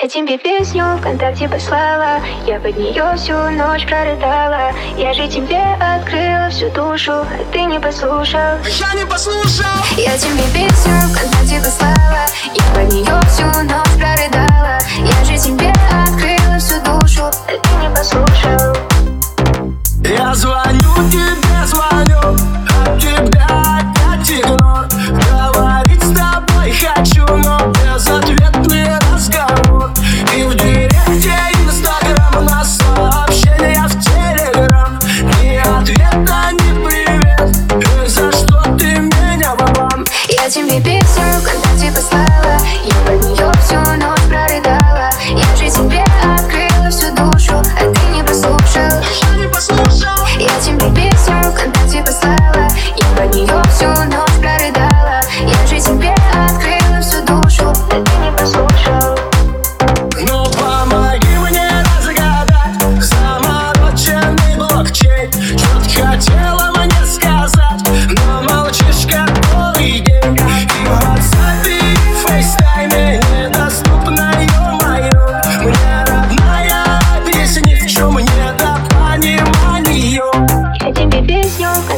[0.00, 4.72] Я тебе песню ВКонтакте послала Я под нее всю ночь прорыдала.
[4.96, 8.58] Я же тебе открыла всю душу А ты не послушал.
[8.64, 9.66] Я не послушал.
[9.96, 11.87] Я тебе песню ВКонтакте послала
[40.48, 43.37] Я тебе песню ВКонтакте послала Я под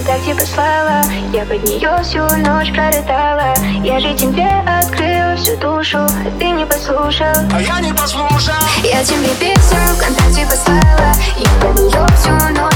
[0.00, 6.38] ВКонтакте послала Я под нее всю ночь прорыдала Я же тебе открыла всю душу А
[6.38, 7.26] ты не послушал.
[7.52, 8.54] А я не послушал.
[8.82, 12.69] Я тебе песню ВКонтакте послала Я под нее всю ночь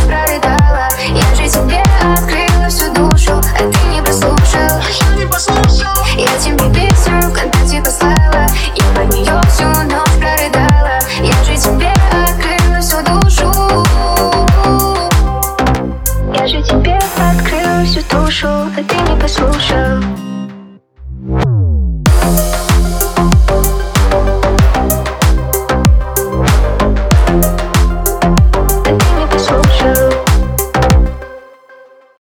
[17.19, 20.33] открыл всю душу, а ты не послушал.